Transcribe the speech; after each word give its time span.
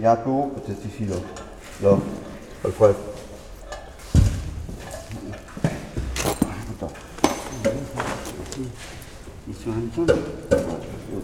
Il 0.00 0.04
y 0.04 0.06
a 0.06 0.12
un 0.12 0.16
peu 0.16 0.30
haut, 0.30 0.50
peut-être 0.54 0.80
ici, 0.86 1.04
là. 1.04 1.16
Là. 1.82 1.98
Pas 2.62 2.68
le 2.68 2.72
problème. 2.72 2.96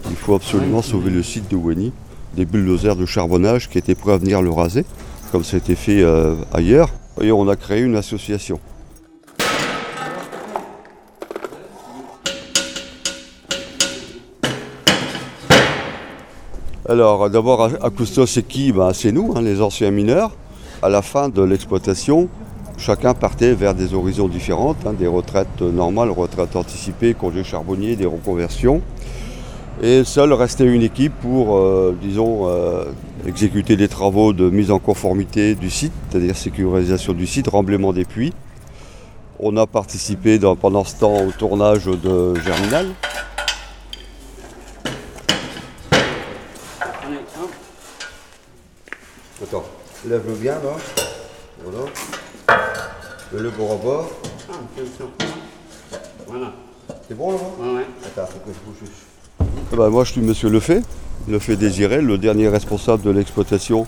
Il 0.07 0.15
faut 0.15 0.35
absolument 0.35 0.83
sauver 0.83 1.09
le 1.09 1.23
site 1.23 1.49
de 1.49 1.55
Weni, 1.55 1.91
des 2.35 2.45
bulldozers 2.45 2.95
de 2.95 3.07
charbonnage 3.07 3.67
qui 3.67 3.79
étaient 3.79 3.95
prêts 3.95 4.13
à 4.13 4.17
venir 4.19 4.43
le 4.43 4.51
raser, 4.51 4.85
comme 5.31 5.43
ça 5.43 5.55
a 5.55 5.57
été 5.57 5.73
fait 5.73 6.03
euh, 6.03 6.35
ailleurs. 6.53 6.91
Et 7.19 7.31
on 7.31 7.49
a 7.49 7.55
créé 7.55 7.81
une 7.81 7.95
association. 7.95 8.59
Alors 16.89 17.29
d'abord, 17.29 17.69
Acousto, 17.83 18.25
c'est 18.25 18.43
qui? 18.43 18.71
Ben, 18.71 18.93
C'est 18.93 19.11
nous, 19.11 19.33
hein, 19.35 19.41
les 19.41 19.61
anciens 19.61 19.91
mineurs. 19.91 20.31
À 20.81 20.87
la 20.87 21.01
fin 21.01 21.27
de 21.27 21.41
l'exploitation, 21.41 22.29
chacun 22.77 23.13
partait 23.13 23.53
vers 23.53 23.75
des 23.75 23.93
horizons 23.93 24.29
différentes, 24.29 24.77
hein, 24.85 24.93
des 24.93 25.07
retraites 25.07 25.61
normales, 25.61 26.11
retraites 26.11 26.55
anticipées, 26.55 27.13
congés 27.13 27.43
charbonniers, 27.43 27.97
des 27.97 28.05
reconversions. 28.05 28.81
Et 29.83 30.05
seule 30.05 30.31
restait 30.31 30.63
une 30.63 30.81
équipe 30.81 31.11
pour, 31.21 31.57
euh, 31.57 31.93
disons, 32.01 32.47
euh, 32.47 32.85
exécuter 33.27 33.75
des 33.75 33.89
travaux 33.89 34.31
de 34.31 34.49
mise 34.49 34.71
en 34.71 34.79
conformité 34.79 35.55
du 35.55 35.69
site, 35.69 35.91
c'est-à-dire 36.09 36.37
sécurisation 36.37 37.11
du 37.11 37.27
site, 37.27 37.49
remblaiement 37.49 37.91
des 37.91 38.05
puits. 38.05 38.31
On 39.41 39.57
a 39.57 39.67
participé 39.67 40.39
pendant 40.61 40.85
ce 40.85 40.95
temps 40.95 41.17
au 41.17 41.31
tournage 41.31 41.87
de 41.87 42.33
Germinal. 42.35 42.87
Attends, 49.43 49.63
lève-le 50.07 50.33
bien 50.35 50.53
là. 50.53 50.75
Voilà. 51.63 51.85
Mets-le 53.33 53.49
bord 53.51 53.71
à 53.73 53.75
bord. 53.75 54.09
Voilà. 56.27 56.53
C'est 57.07 57.15
bon 57.15 57.31
là 57.31 57.37
Ouais, 57.59 57.73
ouais. 57.75 57.85
Attends, 58.05 58.25
faut 58.27 58.39
que 58.39 58.51
je 58.53 58.65
bouge 58.69 58.79
juste. 58.79 59.49
Eh 59.71 59.75
ben, 59.75 59.89
moi 59.89 60.03
je 60.03 60.13
suis 60.13 60.21
monsieur 60.21 60.49
Lefay, 60.49 60.81
Lefay 61.27 61.55
Désiré, 61.55 62.01
le 62.01 62.17
dernier 62.17 62.47
responsable 62.47 63.03
de 63.03 63.11
l'exploitation 63.11 63.85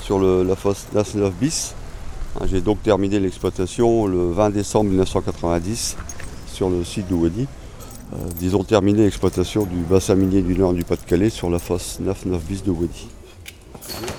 sur 0.00 0.18
le- 0.18 0.42
la 0.42 0.56
fosse 0.56 0.86
Nas 0.94 1.04
bis. 1.40 1.74
Hein, 2.40 2.46
J'ai 2.50 2.60
donc 2.60 2.82
terminé 2.82 3.20
l'exploitation 3.20 4.06
le 4.06 4.32
20 4.32 4.50
décembre 4.50 4.90
1990 4.90 5.96
sur 6.52 6.70
le 6.70 6.84
site 6.84 7.08
de 7.08 7.14
Wadi. 7.14 7.46
Euh, 8.14 8.16
disons 8.36 8.64
terminé 8.64 9.02
l'exploitation 9.02 9.64
du 9.64 9.76
bassin 9.80 10.14
minier 10.14 10.40
du 10.40 10.56
nord 10.58 10.72
du 10.72 10.82
Pas-de-Calais 10.82 11.30
sur 11.30 11.50
la 11.50 11.58
fosse 11.58 11.98
9-9 12.00 12.38
bis 12.48 12.62
de 12.64 12.70
Wadi. 12.70 13.06
Voilà. 14.00 14.12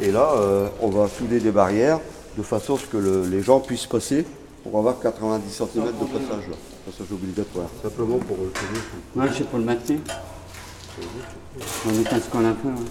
Et 0.00 0.10
là, 0.10 0.30
euh, 0.36 0.68
on 0.80 0.88
va 0.88 1.08
souder 1.08 1.40
des 1.40 1.50
barrières 1.50 2.00
de 2.36 2.42
façon 2.42 2.74
à 2.76 2.78
ce 2.78 2.86
que 2.86 2.96
le- 2.98 3.26
les 3.28 3.42
gens 3.42 3.60
puissent 3.60 3.86
passer 3.86 4.24
pour 4.62 4.78
avoir 4.78 4.98
90 5.00 5.50
cm 5.52 5.84
de 5.84 5.90
passage 6.18 6.48
là. 6.50 6.56
Passage 6.86 7.12
obligatoire. 7.12 7.66
Simplement 7.82 8.18
pour 8.18 8.36
euh, 8.36 8.52
tenir. 8.54 8.82
Ouais, 9.26 9.32
c'est 9.36 9.48
pour 9.48 9.58
le 9.58 9.64
maintenir. 9.64 9.98
On 11.86 11.90
est 11.90 12.20
ce 12.20 12.30
qu'on 12.30 12.40
a 12.40 12.52
fait. 12.54 12.68
ouais. 12.68 12.88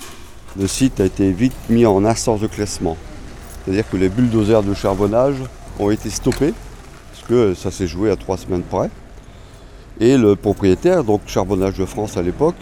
Le 0.58 0.68
site 0.68 1.00
a 1.00 1.06
été 1.06 1.32
vite 1.32 1.54
mis 1.70 1.86
en 1.86 2.04
instance 2.06 2.40
de 2.42 2.48
classement. 2.48 2.98
C'est-à-dire 3.64 3.90
que 3.90 3.98
les 3.98 4.10
bulldozers 4.10 4.64
de 4.64 4.74
charbonnage 4.74 5.36
ont 5.80 5.90
été 5.92 6.10
stoppés, 6.10 6.54
parce 7.12 7.28
que 7.28 7.54
ça 7.54 7.72
s'est 7.72 7.88
joué 7.88 8.10
à 8.12 8.16
trois 8.16 8.38
semaines 8.38 8.62
près. 8.64 8.90
Et 10.00 10.18
le 10.18 10.36
propriétaire, 10.36 11.04
donc 11.04 11.22
Charbonnage 11.26 11.78
de 11.78 11.86
France 11.86 12.18
à 12.18 12.22
l'époque, 12.22 12.56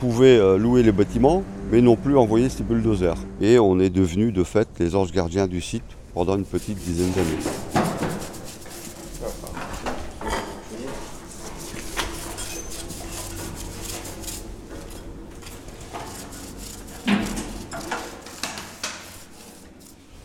pouvait 0.00 0.38
euh, 0.38 0.56
louer 0.58 0.82
les 0.82 0.92
bâtiments, 0.92 1.42
mais 1.70 1.80
non 1.80 1.96
plus 1.96 2.16
envoyer 2.16 2.48
ses 2.48 2.64
bulldozers. 2.64 3.18
Et 3.40 3.58
on 3.58 3.78
est 3.78 3.90
devenus 3.90 4.32
de 4.32 4.42
fait 4.42 4.68
les 4.78 4.96
anges 4.96 5.12
gardiens 5.12 5.46
du 5.46 5.60
site 5.60 5.84
pendant 6.14 6.36
une 6.36 6.44
petite 6.44 6.78
dizaine 6.78 7.12
d'années. 7.12 7.38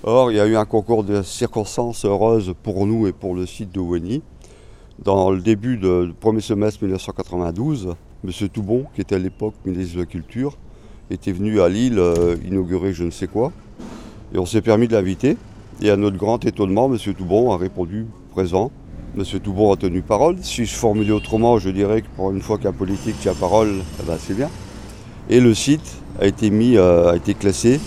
Or, 0.07 0.31
il 0.31 0.37
y 0.37 0.39
a 0.39 0.45
eu 0.45 0.55
un 0.55 0.65
concours 0.65 1.03
de 1.03 1.23
circonstances 1.23 2.05
heureuses 2.05 2.53
pour 2.61 2.85
nous 2.85 3.07
et 3.07 3.11
pour 3.11 3.33
le 3.33 3.47
site 3.47 3.71
de 3.71 3.79
Weni. 3.79 4.21
Dans 5.03 5.31
le 5.31 5.41
début 5.41 5.77
du 5.77 6.13
premier 6.13 6.41
semestre 6.41 6.83
1992, 6.83 7.95
M. 8.23 8.49
Toubon, 8.49 8.85
qui 8.93 9.01
était 9.01 9.15
à 9.15 9.19
l'époque 9.19 9.55
ministre 9.65 9.95
de 9.95 10.01
la 10.01 10.05
Culture, 10.05 10.57
était 11.11 11.31
venu 11.31 11.61
à 11.61 11.69
Lille 11.69 11.99
euh, 11.99 12.35
inaugurer 12.45 12.93
je 12.93 13.03
ne 13.03 13.11
sais 13.11 13.27
quoi. 13.27 13.51
Et 14.33 14.37
on 14.37 14.45
s'est 14.45 14.61
permis 14.61 14.87
de 14.87 14.93
l'inviter. 14.93 15.37
Et 15.81 15.89
à 15.89 15.97
notre 15.97 16.17
grand 16.17 16.43
étonnement, 16.45 16.91
M. 16.91 16.97
Toubon 17.13 17.51
a 17.51 17.57
répondu 17.57 18.05
présent. 18.31 18.71
M. 19.17 19.23
Toubon 19.39 19.71
a 19.73 19.77
tenu 19.77 20.01
parole. 20.01 20.37
Si 20.41 20.65
je 20.65 20.75
formulais 20.75 21.11
autrement, 21.11 21.57
je 21.57 21.69
dirais 21.69 22.01
que 22.01 22.07
pour 22.15 22.31
une 22.31 22.41
fois 22.41 22.57
qu'un 22.57 22.73
politique 22.73 23.19
tient 23.19 23.33
parole, 23.33 23.81
eh 24.01 24.05
ben, 24.05 24.17
c'est 24.19 24.35
bien. 24.35 24.49
Et 25.29 25.39
le 25.39 25.53
site 25.53 26.01
a 26.19 26.25
été 26.25 26.49
mis, 26.49 26.77
euh, 26.77 27.11
a 27.11 27.15
été 27.15 27.33
classé 27.33 27.79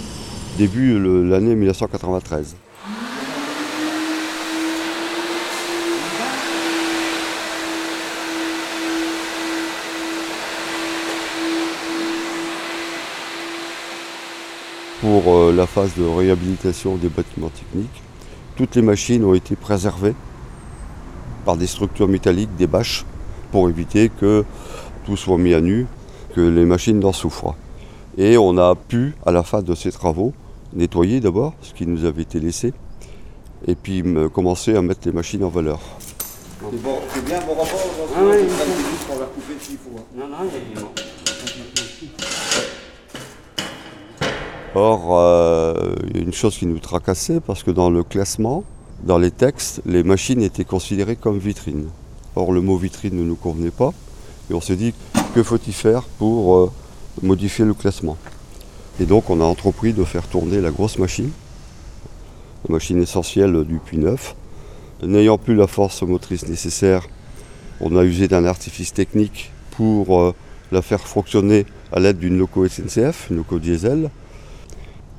début 0.59 0.99
l'année 1.29 1.55
1993. 1.55 2.57
Pour 15.01 15.33
euh, 15.37 15.53
la 15.53 15.67
phase 15.67 15.95
de 15.97 16.05
réhabilitation 16.05 16.97
des 16.97 17.09
bâtiments 17.09 17.51
techniques, 17.51 18.03
toutes 18.57 18.75
les 18.75 18.83
machines 18.83 19.25
ont 19.25 19.35
été 19.35 19.55
préservées 19.55 20.15
par 21.45 21.57
des 21.57 21.67
structures 21.69 22.09
métalliques, 22.09 22.55
des 22.57 22.67
bâches, 22.67 23.05
pour 23.53 23.69
éviter 23.69 24.09
que 24.11 24.45
tout 25.07 25.17
soit 25.17 25.39
mis 25.39 25.55
à 25.55 25.61
nu, 25.61 25.87
que 26.35 26.41
les 26.41 26.65
machines 26.65 26.99
n'en 26.99 27.13
souffrent. 27.13 27.55
Et 28.19 28.37
on 28.37 28.59
a 28.59 28.75
pu, 28.75 29.15
à 29.25 29.31
la 29.31 29.45
fin 29.45 29.63
de 29.63 29.75
ces 29.75 29.93
travaux, 29.93 30.33
nettoyer 30.75 31.21
d'abord 31.21 31.55
ce 31.63 31.73
qui 31.73 31.87
nous 31.87 32.05
avait 32.05 32.23
été 32.23 32.41
laissé, 32.41 32.73
et 33.67 33.77
puis 33.77 34.03
me- 34.03 34.29
commencer 34.29 34.77
à 34.77 34.83
mettre 34.83 35.01
les 35.07 35.13
machines 35.13 35.45
en 35.45 35.49
valeur. 35.49 35.79
C'est 36.61 36.83
bon, 36.83 36.99
c'est 37.15 37.25
bien 37.25 37.39
bon 37.47 37.55
rapport, 37.55 37.81
Ah 38.17 38.25
ouais, 38.25 38.41
juste 38.41 39.07
pour 39.07 39.21
la 39.21 39.27
couper 39.27 39.55
s'il 39.61 39.77
faut. 39.79 39.91
Non, 40.17 40.27
non, 40.27 40.39
il 40.43 40.77
y 40.77 40.79
a 40.79 40.81
bon. 40.81 40.89
Or, 44.81 45.19
euh, 45.19 45.75
il 46.09 46.17
y 46.19 46.21
a 46.21 46.23
une 46.23 46.33
chose 46.33 46.57
qui 46.57 46.65
nous 46.65 46.79
tracassait, 46.79 47.41
parce 47.41 47.65
que 47.65 47.73
dans 47.73 47.91
le 47.91 48.05
classement, 48.05 48.63
dans 49.03 49.19
les 49.19 49.33
textes, 49.33 49.83
les 49.87 50.05
machines 50.05 50.41
étaient 50.41 50.65
considérées 50.65 51.17
comme 51.17 51.37
vitrines. 51.37 51.89
Or, 52.37 52.53
le 52.53 52.61
mot 52.61 52.77
vitrine 52.77 53.17
ne 53.17 53.25
nous 53.25 53.35
convenait 53.35 53.73
pas, 53.73 53.93
et 54.49 54.55
on 54.55 54.61
s'est 54.61 54.77
dit, 54.77 54.95
que 55.35 55.43
faut-il 55.43 55.73
faire 55.73 56.05
pour 56.05 56.55
euh, 56.55 56.71
modifier 57.23 57.65
le 57.65 57.75
classement? 57.75 58.17
Et 59.01 59.05
donc, 59.05 59.31
on 59.31 59.41
a 59.41 59.45
entrepris 59.45 59.93
de 59.93 60.05
faire 60.05 60.29
tourner 60.29 60.61
la 60.61 60.71
grosse 60.71 60.99
machine, 60.99 61.33
la 62.69 62.75
machine 62.75 63.03
essentielle 63.03 63.65
du 63.65 63.81
puits 63.81 63.99
neuf. 63.99 64.37
N'ayant 65.03 65.39
plus 65.39 65.57
la 65.57 65.67
force 65.67 66.03
motrice 66.03 66.47
nécessaire, 66.47 67.09
on 67.81 67.97
a 67.97 68.05
usé 68.05 68.29
d'un 68.29 68.45
artifice 68.45 68.93
technique 68.93 69.51
pour 69.73 70.21
euh, 70.21 70.35
la 70.71 70.83
faire 70.83 71.01
fonctionner 71.01 71.67
à 71.91 71.99
l'aide 71.99 72.21
d'une 72.21 72.39
loco 72.39 72.69
SNCF, 72.69 73.31
une 73.31 73.39
loco 73.39 73.59
diesel. 73.59 74.11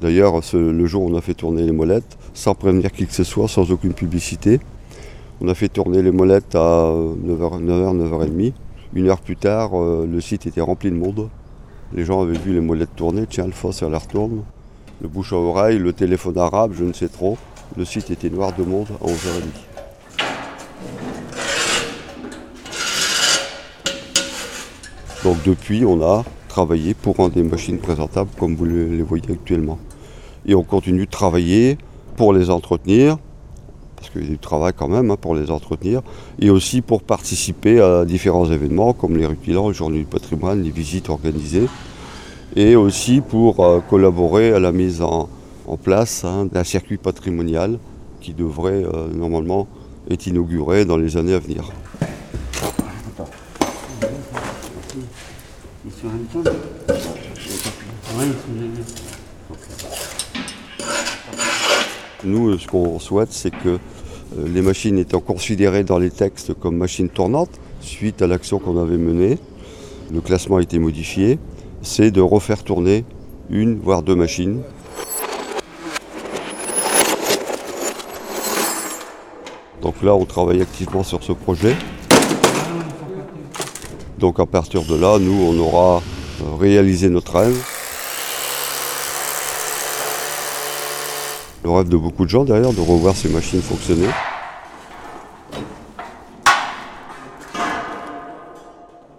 D'ailleurs, 0.02 0.40
le 0.54 0.86
jour 0.86 1.04
où 1.04 1.10
on 1.14 1.18
a 1.18 1.22
fait 1.22 1.34
tourner 1.34 1.64
les 1.64 1.72
molettes, 1.74 2.18
sans 2.34 2.56
prévenir 2.56 2.92
qui 2.92 3.06
que 3.06 3.14
ce 3.14 3.24
soit, 3.26 3.48
sans 3.50 3.70
aucune 3.72 3.94
publicité, 3.94 4.60
on 5.42 5.48
a 5.50 5.54
fait 5.56 5.68
tourner 5.70 6.02
les 6.02 6.12
molettes 6.12 6.56
à 6.56 6.92
9h, 6.94 7.62
9h, 7.64 8.10
9h30. 8.10 8.54
Une 8.94 9.10
heure 9.10 9.20
plus 9.22 9.36
tard, 9.36 9.72
euh, 9.74 10.08
le 10.10 10.20
site 10.22 10.48
était 10.48 10.62
rempli 10.62 10.90
de 10.90 10.96
monde. 10.96 11.30
Les 11.94 12.06
gens 12.06 12.22
avaient 12.22 12.38
vu 12.38 12.54
les 12.54 12.62
molettes 12.62 12.96
tourner, 12.96 13.26
tiens, 13.30 13.46
le 13.46 13.52
fosse, 13.52 13.82
elle 13.82 13.96
retourne. 13.96 14.44
Le 15.02 15.08
bouche 15.08 15.34
à 15.34 15.38
oreille, 15.38 15.80
le 15.80 15.94
téléphone 15.94 16.38
arabe, 16.38 16.74
je 16.78 16.84
ne 16.84 16.94
sais 16.94 17.08
trop. 17.08 17.38
Le 17.78 17.86
site 17.86 18.10
était 18.10 18.30
noir 18.30 18.52
de 18.58 18.64
monde 18.64 18.88
à 19.02 19.06
11h30. 19.06 20.20
Donc 25.24 25.38
depuis, 25.44 25.86
on 25.86 26.02
a 26.02 26.24
travaillé 26.48 26.94
pour 26.94 27.18
rendre 27.18 27.34
des 27.34 27.44
machines 27.44 27.78
présentables 27.78 28.30
comme 28.40 28.56
vous 28.56 28.66
le- 28.66 28.88
les 28.88 29.04
voyez 29.04 29.32
actuellement. 29.32 29.78
Et 30.50 30.56
on 30.56 30.64
continue 30.64 31.06
de 31.06 31.12
travailler 31.12 31.78
pour 32.18 32.34
les 32.34 32.50
entretenir, 32.50 33.18
parce 33.96 34.10
qu'il 34.10 34.24
y 34.24 34.26
a 34.26 34.30
du 34.30 34.40
travail 34.40 34.74
quand 34.76 34.88
même 34.88 35.12
hein, 35.12 35.16
pour 35.16 35.36
les 35.36 35.52
entretenir, 35.52 36.02
et 36.40 36.50
aussi 36.50 36.82
pour 36.82 37.04
participer 37.04 37.80
à 37.80 38.04
différents 38.04 38.52
événements 38.52 38.94
comme 38.94 39.16
les 39.16 39.28
rutilants, 39.28 39.70
les 39.70 39.76
journées 39.76 40.00
du 40.00 40.06
patrimoine, 40.06 40.64
les 40.64 40.72
visites 40.72 41.10
organisées, 41.10 41.68
et 42.56 42.76
aussi 42.76 43.22
pour 43.22 43.60
euh, 43.60 43.80
collaborer 43.88 44.52
à 44.52 44.60
la 44.60 44.72
mise 44.72 45.04
en, 45.04 45.30
place 45.84 46.26
hein, 46.26 46.48
d'un 46.52 46.64
circuit 46.64 46.98
patrimonial 46.98 47.78
qui 48.22 48.34
devrait 48.34 48.84
euh, 48.84 49.08
normalement 49.14 49.68
être 50.10 50.26
inauguré 50.26 50.84
dans 50.84 50.98
les 50.98 51.16
années 51.16 51.36
à 51.36 51.40
venir 51.40 51.70
est 55.88 56.00
sur 56.00 56.10
un 56.10 56.44
temps. 56.44 56.52
Oui, 58.18 58.26
c'est 58.46 58.60
génial. 58.60 58.84
Nous, 62.26 62.58
ce 62.58 62.68
qu'on 62.68 63.00
souhaite, 63.00 63.32
c'est 63.32 63.52
que 63.52 63.70
euh, 63.70 64.48
les 64.54 64.62
machines 64.62 64.98
étant 64.98 65.22
considérées 65.22 65.86
dans 65.86 66.00
les 66.00 66.12
textes 66.12 66.54
comme 66.54 66.76
machines 66.76 67.08
tournantes, 67.08 67.62
suite 67.80 68.22
à 68.22 68.28
l'action 68.28 68.60
qu'on 68.60 68.78
avait 68.78 68.98
menée, 68.98 69.38
le 70.12 70.20
classement 70.20 70.58
a 70.58 70.62
été 70.62 70.80
modifié, 70.80 71.40
c'est 71.82 72.12
de 72.12 72.20
refaire 72.20 72.64
tourner 72.64 73.06
une, 73.50 73.80
voire 73.80 74.04
deux 74.04 74.16
machines. 74.16 74.62
Donc 79.82 80.04
là, 80.04 80.14
on 80.14 80.26
travaille 80.26 80.62
activement 80.62 81.04
sur 81.04 81.24
ce 81.24 81.32
projet. 81.32 81.76
Donc 84.18 84.42
à 84.42 84.46
partir 84.46 84.84
de 84.84 84.96
là, 84.96 85.20
nous, 85.20 85.42
on 85.42 85.58
aura 85.58 86.02
euh, 86.42 86.56
réalisé 86.60 87.10
notre 87.10 87.40
rêve. 87.40 87.79
Le 91.64 91.70
rêve 91.72 91.90
de 91.90 91.98
beaucoup 91.98 92.26
de 92.26 92.30
gens 92.30 92.44
derrière, 92.46 92.72
de 92.72 92.82
revoir 92.82 93.16
ces 93.16 93.30
machines 93.30 93.62
fonctionner. 93.62 94.08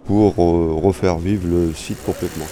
Pour 0.05 0.33
euh, 0.39 0.73
refaire 0.81 1.17
vivre 1.17 1.47
le 1.47 1.73
site 1.73 2.03
complètement. 2.03 2.47